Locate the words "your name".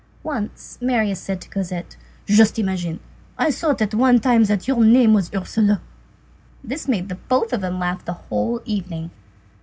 4.67-5.13